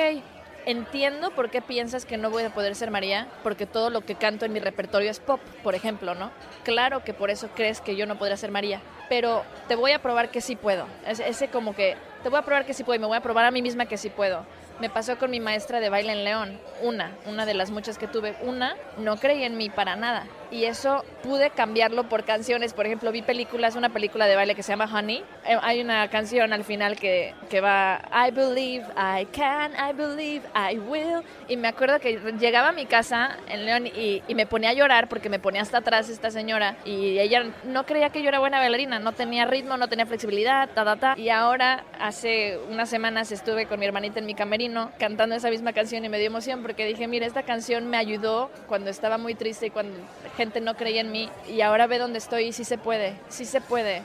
[0.65, 4.15] entiendo por qué piensas que no voy a poder ser María porque todo lo que
[4.15, 6.31] canto en mi repertorio es pop por ejemplo no
[6.63, 9.99] claro que por eso crees que yo no podría ser María pero te voy a
[9.99, 10.87] probar que sí puedo.
[11.05, 13.45] Ese como que te voy a probar que sí puedo y me voy a probar
[13.45, 14.45] a mí misma que sí puedo
[14.79, 18.07] me pasó con mi maestra de baile en León, una, una de las muchas que
[18.07, 20.25] tuve, una, no creía en mí para nada.
[20.55, 22.73] Y eso pude cambiarlo por canciones.
[22.73, 25.21] Por ejemplo, vi películas, una película de baile que se llama Honey.
[25.45, 30.45] Eh, hay una canción al final que, que va, I believe I can, I believe
[30.55, 31.25] I will.
[31.49, 34.73] Y me acuerdo que llegaba a mi casa en León y, y me ponía a
[34.73, 36.77] llorar porque me ponía hasta atrás esta señora.
[36.85, 40.69] Y ella no creía que yo era buena bailarina, no tenía ritmo, no tenía flexibilidad,
[40.69, 41.15] ta, ta, ta.
[41.17, 45.73] Y ahora, hace unas semanas estuve con mi hermanita en mi camerino cantando esa misma
[45.73, 49.35] canción y me dio emoción porque dije, mira, esta canción me ayudó cuando estaba muy
[49.35, 49.97] triste y cuando
[50.35, 53.45] gente no creía en mí y ahora ve dónde estoy y sí se puede, sí
[53.45, 54.03] se puede.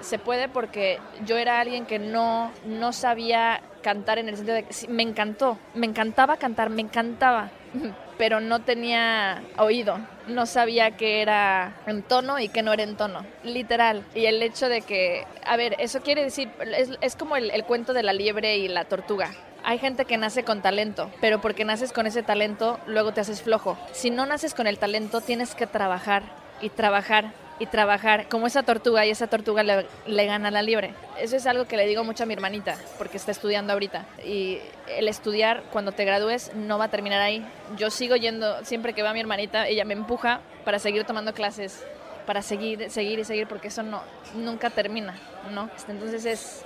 [0.00, 4.64] Se puede porque yo era alguien que no, no sabía cantar en el sentido de
[4.64, 7.50] que me encantó, me encantaba cantar, me encantaba,
[8.18, 12.96] pero no tenía oído, no sabía que era en tono y que no era en
[12.96, 14.04] tono, literal.
[14.14, 17.94] Y el hecho de que, a ver, eso quiere decir, es, es como el cuento
[17.94, 19.30] de la liebre y la tortuga
[19.66, 23.42] hay gente que nace con talento, pero porque naces con ese talento, luego te haces
[23.42, 23.76] flojo.
[23.90, 26.22] Si no naces con el talento, tienes que trabajar
[26.60, 30.94] y trabajar y trabajar como esa tortuga y esa tortuga le, gana la libre.
[31.18, 34.60] Eso es algo que le digo mucho a mi hermanita porque está estudiando ahorita y
[34.86, 37.44] el estudiar cuando te gradúes no va a terminar ahí.
[37.76, 41.84] Yo sigo yendo, siempre que va mi hermanita, ella me empuja para seguir tomando clases,
[42.24, 44.02] para seguir, seguir y seguir porque eso no,
[44.36, 45.18] nunca termina,
[45.50, 45.68] ¿no?
[45.88, 46.64] Entonces es,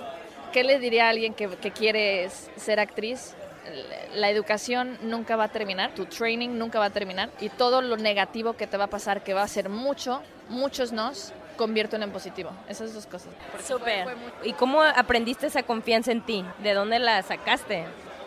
[0.51, 3.35] ¿Qué le diría a alguien que, que quiere ser actriz?
[4.15, 7.97] la educación nunca va a terminar, tu training nunca va a terminar y todo lo
[7.97, 12.11] negativo que te va a pasar, que va a ser mucho, muchos nos, convierto en
[12.11, 12.51] positivo.
[12.67, 13.29] Esas dos cosas.
[13.63, 14.07] Súper.
[14.43, 16.45] ¿Y cómo aprendiste esa confianza en ti?
[16.63, 17.85] ¿De dónde la sacaste?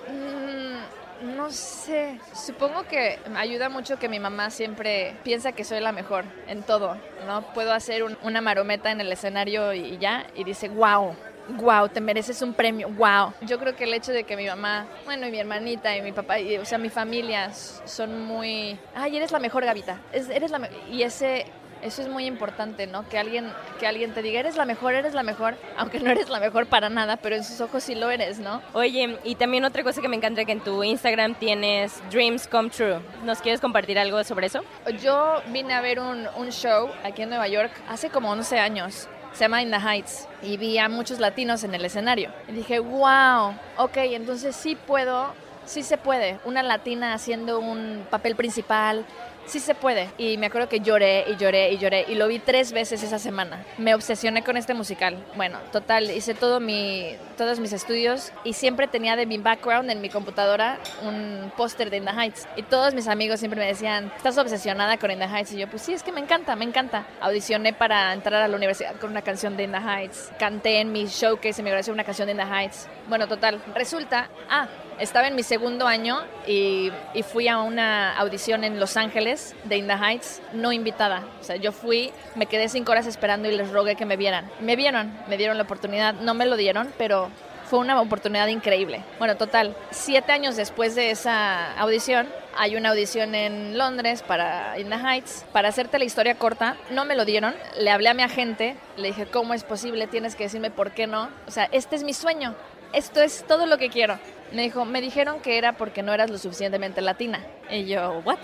[0.08, 2.20] Mm, no sé.
[2.32, 6.62] Supongo que me ayuda mucho que mi mamá siempre piensa que soy la mejor en
[6.62, 6.96] todo.
[7.26, 7.42] ¿no?
[7.54, 11.16] Puedo hacer una marometa en el escenario y ya, y dice, wow
[11.48, 13.32] wow, te mereces un premio, wow.
[13.42, 16.12] Yo creo que el hecho de que mi mamá, bueno, y mi hermanita y mi
[16.12, 20.68] papá, y, o sea, mi familia son muy, ay, eres la mejor Gavita, eres la
[20.90, 21.46] y ese
[21.84, 23.06] eso es muy importante, ¿no?
[23.08, 26.30] Que alguien, que alguien te diga, eres la mejor, eres la mejor, aunque no eres
[26.30, 28.62] la mejor para nada, pero en sus ojos sí lo eres, ¿no?
[28.72, 32.70] Oye, y también otra cosa que me encanta que en tu Instagram tienes Dreams Come
[32.70, 33.00] True.
[33.22, 34.64] ¿Nos quieres compartir algo sobre eso?
[35.02, 39.08] Yo vine a ver un, un show aquí en Nueva York hace como 11 años
[39.34, 42.30] se llama In the Heights y vi a muchos latinos en el escenario.
[42.48, 45.34] Y dije, wow, ok, entonces sí puedo,
[45.66, 49.04] sí se puede, una latina haciendo un papel principal,
[49.46, 50.10] sí se puede.
[50.18, 53.18] Y me acuerdo que lloré y lloré y lloré y lo vi tres veces esa
[53.18, 53.64] semana.
[53.78, 55.16] Me obsesioné con este musical.
[55.36, 60.00] Bueno, total, hice todo mi, todos mis estudios y siempre tenía de mi background en
[60.00, 62.46] mi computadora un póster de In the Heights.
[62.56, 65.52] Y todos mis amigos siempre me decían, ¿estás obsesionada con In the Heights?
[65.52, 67.06] Y yo, pues sí, es que me encanta, me encanta.
[67.20, 70.30] Audicioné para entrar a la universidad con una canción de In the Heights.
[70.38, 72.88] Canté en mi showcase en mi grabación una canción de In the Heights.
[73.08, 78.64] Bueno, total, resulta, ah, Estaba en mi segundo año y, y, fui a una audición
[78.64, 81.24] en Los Ángeles de In the Heights, no invitada.
[81.40, 84.50] O sea, yo fui, me quedé cinco horas esperando y les rogué que me vieran.
[84.60, 87.30] Me vieron, me dieron la oportunidad, no me lo dieron, pero
[87.64, 89.02] fue una oportunidad increíble.
[89.18, 94.90] Bueno, total, siete años después de esa audición, hay una audición en Londres para In
[94.90, 95.44] the Heights.
[95.52, 97.54] Para hacerte la historia corta, no me lo dieron.
[97.78, 100.06] Le hablé a mi agente, le dije, ¿cómo es posible?
[100.06, 101.30] Tienes que decirme por qué no.
[101.48, 102.54] O sea, este es mi sueño.
[102.94, 104.18] Esto es todo lo que quiero.
[104.52, 107.44] Me dijo, me dijeron que era porque no eras lo suficientemente latina.
[107.70, 108.38] Y yo, ¿what?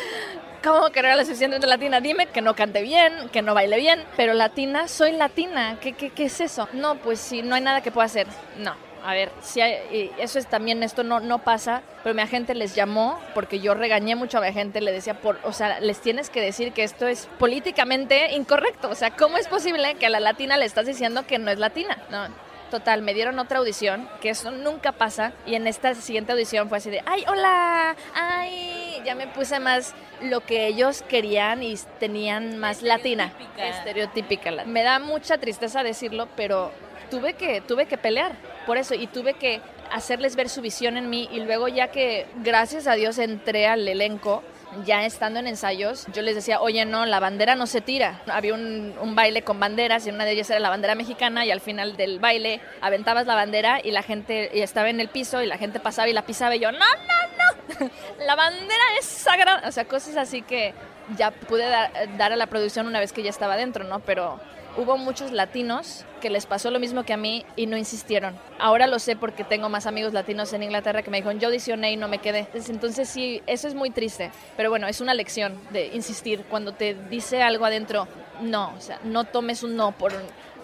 [0.62, 2.00] ¿Cómo que no era lo suficientemente latina?
[2.00, 5.78] Dime que no cante bien, que no baile bien, pero latina, soy latina.
[5.80, 6.68] ¿Qué, qué, qué es eso?
[6.72, 8.26] No, pues si no hay nada que pueda hacer.
[8.58, 8.74] No,
[9.06, 12.74] a ver, si hay, eso es también, esto no, no pasa, pero mi agente les
[12.74, 16.28] llamó porque yo regañé mucho a mi agente, le decía, por, o sea, les tienes
[16.28, 20.18] que decir que esto es políticamente incorrecto, o sea, ¿cómo es posible que a la
[20.18, 21.96] latina le estás diciendo que no es latina?
[22.10, 22.26] No,
[22.70, 26.78] Total, me dieron otra audición, que eso nunca pasa, y en esta siguiente audición fue
[26.78, 32.58] así de, ay, hola, ay, ya me puse más lo que ellos querían y tenían
[32.58, 34.50] más latina, estereotípica.
[34.64, 36.72] Me da mucha tristeza decirlo, pero
[37.10, 38.32] tuve que, tuve que pelear
[38.66, 39.60] por eso y tuve que
[39.92, 43.86] hacerles ver su visión en mí y luego ya que gracias a Dios entré al
[43.86, 44.42] elenco,
[44.84, 48.22] ya estando en ensayos, yo les decía, oye, no, la bandera no se tira.
[48.26, 51.60] Había un, baile con banderas y una de ellas era la bandera mexicana y al
[51.60, 55.46] final del baile aventabas la bandera y la gente y estaba en el piso y
[55.46, 57.90] la gente pasaba y la pisaba y yo, no, no, no,
[58.26, 59.68] la bandera es sagrada.
[59.68, 60.74] O sea, cosas así que
[61.16, 64.00] ya pude dar a la producción una vez que ya estaba dentro, ¿no?
[64.00, 64.40] Pero
[64.76, 68.36] hubo muchos latinos que les pasó lo mismo que a mí y no insistieron.
[68.58, 71.92] Ahora lo sé porque tengo más amigos latinos en Inglaterra que me dijeron, yo audicioné
[71.92, 72.48] y no me quedé.
[72.52, 74.32] Entonces sí, eso es muy triste.
[74.56, 76.42] Pero bueno, es una lección de insistir.
[76.50, 78.08] Cuando te dice algo adentro,
[78.40, 80.12] no, o sea, no tomes un no por...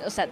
[0.05, 0.27] O sea,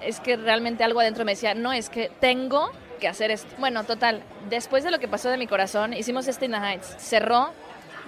[0.00, 2.70] es que realmente algo adentro me decía, no, es que tengo
[3.00, 3.52] que hacer esto.
[3.58, 6.94] Bueno, total, después de lo que pasó de mi corazón, hicimos este In the Heights.
[6.98, 7.50] Cerró,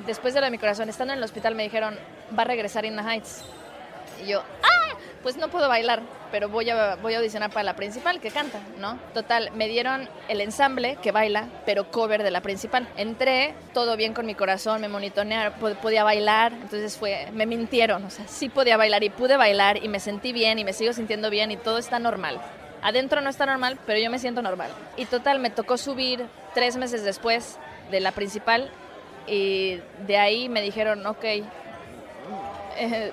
[0.07, 1.99] después de lo de mi corazón, estando en el hospital me dijeron,
[2.38, 3.45] va a regresar In the Heights.
[4.25, 4.73] Y yo, ¡ah!
[5.23, 8.61] Pues no puedo bailar, pero voy a, voy a audicionar para la principal que canta,
[8.79, 8.99] ¿no?
[9.14, 12.87] Total, me dieron el ensamble que baila, pero cover de la principal.
[12.97, 18.11] Entré, todo bien con mi corazón, me monitonearon, podía bailar, entonces fue, me mintieron, o
[18.11, 21.31] sea, sí podía bailar y pude bailar y me sentí bien y me sigo sintiendo
[21.31, 22.40] bien y todo está normal.
[22.83, 24.71] Adentro no está normal, pero yo me siento normal.
[24.99, 27.59] Y total, me tocó subir tres meses después
[27.90, 28.71] de la principal
[29.27, 31.25] y de ahí me dijeron, ok,
[32.77, 33.12] eh,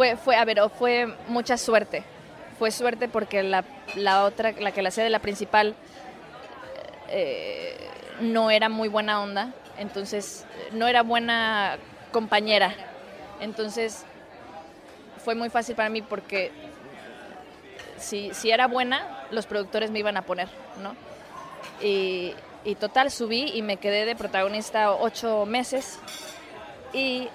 [0.00, 2.04] fue, fue, a ver, fue mucha suerte.
[2.58, 3.64] Fue suerte porque la,
[3.96, 5.74] la otra, la que la hacía de la principal,
[7.10, 7.76] eh,
[8.18, 11.76] no era muy buena onda, entonces no era buena
[12.12, 12.74] compañera.
[13.42, 14.06] Entonces
[15.22, 16.50] fue muy fácil para mí porque
[17.98, 20.48] si, si era buena, los productores me iban a poner,
[20.82, 20.96] ¿no?
[21.86, 22.32] Y,
[22.64, 25.98] y total, subí y me quedé de protagonista ocho meses
[26.94, 27.28] y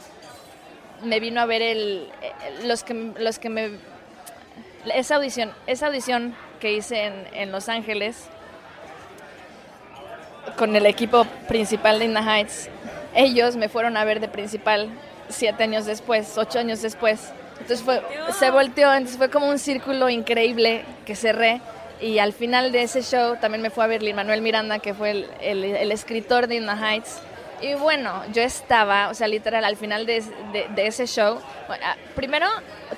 [1.05, 2.07] me vino a ver el,
[2.63, 3.71] los que los que me
[4.93, 8.27] esa audición esa audición que hice en, en Los Ángeles
[10.57, 12.69] con el equipo principal de In the Heights
[13.15, 14.89] ellos me fueron a ver de principal
[15.29, 17.31] siete años después ocho años después.
[17.53, 18.01] Entonces fue
[18.37, 21.61] se volteó entonces fue como un círculo increíble que cerré
[22.01, 24.93] y al final de ese show también me fue a ver Lin Manuel Miranda que
[24.93, 27.21] fue el, el, el escritor de In the Heights
[27.61, 31.85] y bueno, yo estaba, o sea, literal, al final de, de, de ese show, bueno,
[32.15, 32.47] primero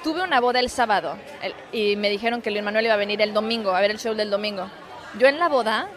[0.03, 3.21] tuve una boda el sábado el, y me dijeron que Luis Manuel iba a venir
[3.21, 4.69] el domingo, a ver el show del domingo.
[5.17, 5.87] Yo en la boda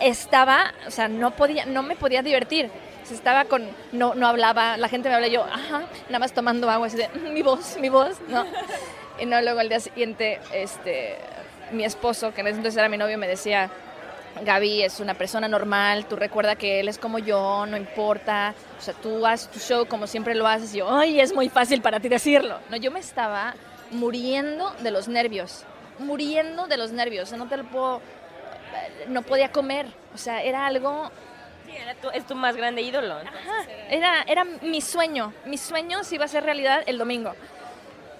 [0.00, 2.70] estaba, o sea, no, podía, no me podía divertir.
[3.10, 6.88] Estaba con, no, no hablaba, la gente me hablaba yo, ajá, nada más tomando agua,
[6.88, 8.44] así de, mi voz, mi voz, ¿no?
[9.20, 11.16] Y no, luego al día siguiente, este,
[11.72, 13.68] mi esposo, que en ese entonces era mi novio, me decía,
[14.42, 18.80] Gaby es una persona normal, tú recuerda que él es como yo, no importa, o
[18.80, 21.82] sea, tú haces tu show como siempre lo haces, y yo, ay, es muy fácil
[21.82, 22.58] para ti decirlo.
[22.70, 23.54] No, yo me estaba
[23.90, 25.64] muriendo de los nervios,
[25.98, 28.00] muriendo de los nervios, no te lo puedo,
[29.08, 31.10] no podía comer, o sea, era algo...
[31.66, 33.14] Sí, era tu, es tu más grande ídolo.
[33.14, 37.34] Ajá, era, era mi sueño, mi sueño se iba a ser realidad el domingo,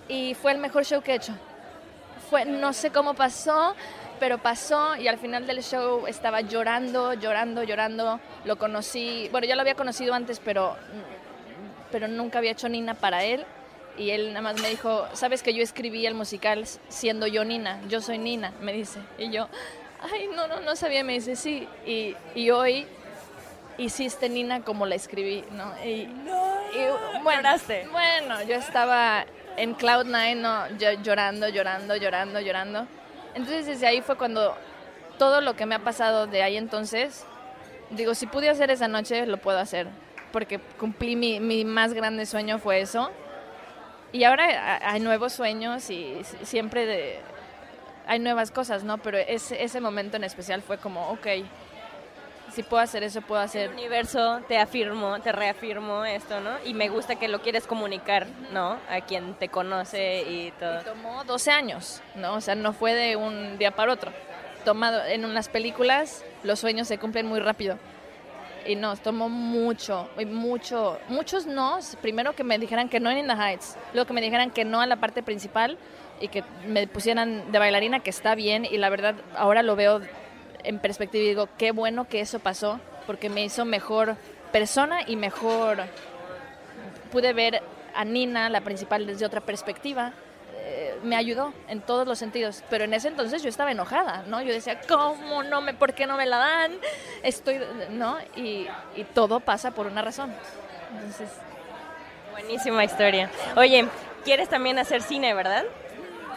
[0.09, 1.33] y fue el mejor show que he hecho.
[2.29, 3.75] Fue, no sé cómo pasó,
[4.19, 8.21] pero pasó y al final del show estaba llorando, llorando, llorando.
[8.45, 10.77] Lo conocí, bueno, ya lo había conocido antes, pero,
[11.91, 13.45] pero nunca había hecho Nina para él.
[13.97, 17.81] Y él nada más me dijo, sabes que yo escribí el musical siendo yo Nina,
[17.89, 19.01] yo soy Nina, me dice.
[19.19, 19.49] Y yo,
[20.01, 21.69] ay, no, no, no sabía, me dice, sí.
[21.85, 22.87] Y, y hoy
[23.79, 25.73] hiciste Nina como la escribí, ¿no?
[25.85, 27.49] Y, no, y bueno,
[27.91, 29.25] bueno, yo estaba
[29.57, 30.69] en Cloud9, ¿no?
[31.03, 32.87] llorando, llorando, llorando, llorando.
[33.39, 34.57] Entonces desde ahí fue cuando
[35.17, 37.25] todo lo que me ha pasado de ahí entonces,
[37.91, 39.87] digo, si pude hacer esa noche, lo puedo hacer,
[40.33, 43.13] porque cumplí mi, mi más grande sueño fue eso.
[44.11, 47.21] Y ahora hay nuevos sueños y siempre
[48.09, 48.99] hay nuevas cosas, ¿no?
[48.99, 51.29] Pero ese, ese momento en especial fue como, ok,
[52.53, 53.71] si puedo hacer eso, puedo hacer.
[53.71, 56.51] El universo te afirmo, te reafirmo esto, ¿no?
[56.65, 58.79] Y me gusta que lo quieres comunicar, ¿no?
[58.89, 60.81] A quien te conoce y todo.
[60.81, 62.35] Y tomó 12 años, ¿no?
[62.35, 64.13] O sea, no fue de un día para otro.
[64.65, 67.79] Tomado en unas películas, los sueños se cumplen muy rápido.
[68.67, 71.79] Y no, tomó mucho, mucho, muchos no.
[72.03, 74.65] Primero que me dijeran que no en In the Heights, luego que me dijeran que
[74.65, 75.79] no a la parte principal
[76.21, 78.65] y que me pusieran de bailarina, que está bien.
[78.65, 80.01] Y la verdad, ahora lo veo
[80.69, 84.17] en perspectiva y digo, qué bueno que eso pasó, porque me hizo mejor
[84.53, 85.85] persona y mejor
[87.11, 87.63] pude ver
[87.95, 90.13] a Nina, la principal, desde otra perspectiva.
[90.59, 94.43] Eh, me ayudó en todos los sentidos, pero en ese entonces yo estaba enojada, ¿no?
[94.43, 96.73] Yo decía, ¿cómo no me, por qué no me la dan?
[97.23, 97.61] Estoy,
[97.91, 98.19] ¿no?
[98.37, 100.35] Y, y todo pasa por una razón.
[100.93, 101.31] Entonces,
[102.33, 103.31] buenísima historia.
[103.57, 103.87] Oye,
[104.23, 105.65] quieres también hacer cine, ¿verdad?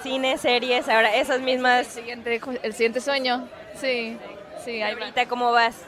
[0.02, 1.86] Cine, series, ahora esas mismas.
[1.88, 4.18] El siguiente, el siguiente sueño, sí,
[4.64, 4.82] sí.
[4.82, 5.82] Ahorita, ¿cómo vas?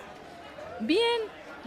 [0.79, 1.21] Bien,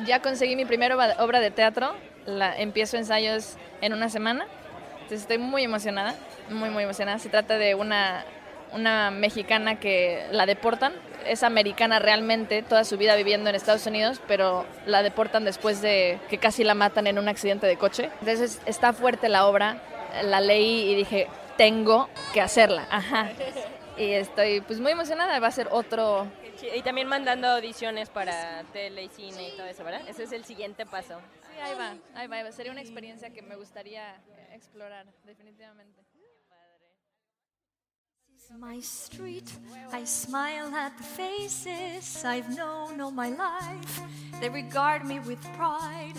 [0.05, 1.95] ya conseguí mi primera obra de teatro.
[2.27, 4.47] La, empiezo ensayos en una semana.
[4.95, 6.15] Entonces estoy muy emocionada,
[6.51, 7.19] muy, muy emocionada.
[7.19, 8.25] Se trata de una,
[8.73, 10.93] una mexicana que la deportan.
[11.25, 16.19] Es americana realmente, toda su vida viviendo en Estados Unidos, pero la deportan después de
[16.29, 18.11] que casi la matan en un accidente de coche.
[18.21, 19.79] Entonces está fuerte la obra.
[20.23, 22.87] La leí y dije, tengo que hacerla.
[22.91, 23.31] Ajá.
[23.97, 26.27] Y estoy pues muy emocionada, va a ser otro...
[26.75, 30.09] Y también mandando audiciones para tele y cine y todo eso, ¿verdad?
[30.09, 31.21] Ese es el siguiente paso.
[31.51, 32.51] Sí, ahí va, ahí va.
[32.53, 34.17] Sería una experiencia que me gustaría
[34.53, 36.06] explorar, definitivamente.
[38.55, 39.53] My street,
[39.93, 44.01] I smile at the faces I've known all my life.
[44.41, 46.15] They regard me with pride.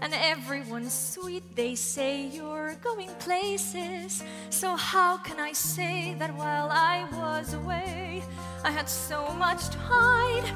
[0.00, 1.42] and everyone's sweet.
[1.54, 4.22] They say you're going places.
[4.50, 8.22] So, how can I say that while I was away,
[8.64, 10.46] I had so much to hide?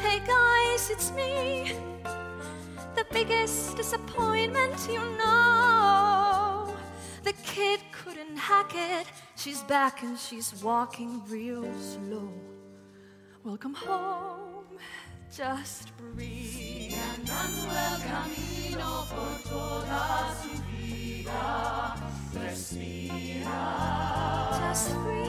[0.00, 1.72] Hey guys, it's me.
[2.94, 6.74] The biggest disappointment, you know.
[7.24, 9.06] The kid couldn't hack it.
[9.36, 12.28] She's back and she's walking real slow.
[13.42, 14.78] Welcome home
[15.34, 16.92] just breathe.
[16.92, 20.02] el camino por toda
[20.40, 21.96] su vida.
[22.34, 23.60] Respira.
[24.60, 25.24] Just breathe.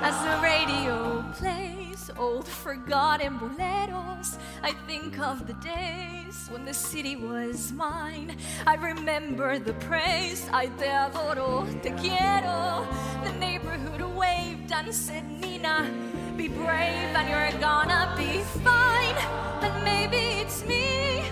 [0.00, 1.77] As the radio plays
[2.16, 8.36] old forgotten boleros, I think of the days when the city was mine.
[8.66, 12.86] I remember the praise, I te adoro, te quiero.
[13.24, 15.90] The neighborhood waved and said, Nina,
[16.36, 19.16] be brave and you're gonna be fine.
[19.62, 21.24] And maybe it's me,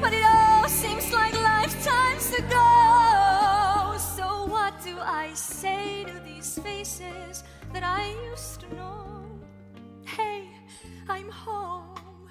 [0.00, 3.96] but it all seems like lifetimes ago.
[3.98, 9.31] So, what do I say to these faces that I used to know?
[10.04, 10.48] Hey,
[11.08, 12.28] I'm home.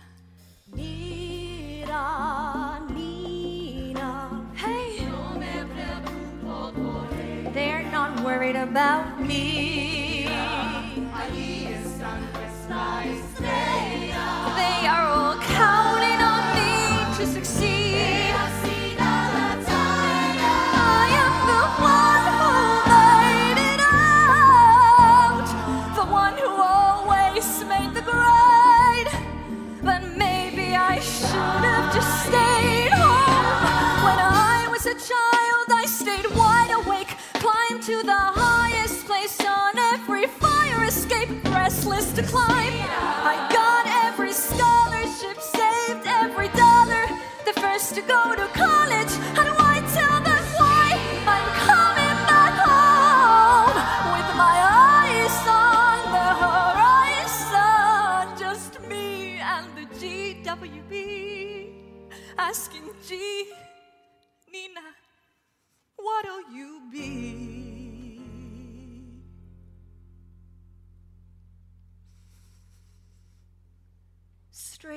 [0.75, 1.97] Mira,
[2.93, 4.45] Nina.
[4.55, 5.07] Hey.
[7.53, 10.27] They're not worried about me.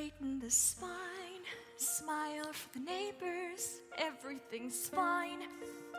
[0.05, 1.45] Straighten the spine,
[1.79, 3.81] smile for the neighbors.
[3.97, 5.39] Everything's fine,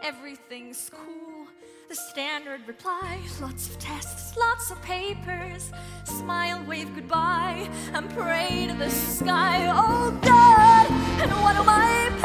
[0.04, 1.48] everything's cool.
[1.90, 5.72] The standard reply, lots of tests, lots of papers.
[6.04, 9.72] Smile, wave goodbye, and pray to the sky.
[9.74, 10.92] Oh God,
[11.22, 12.25] and what parents I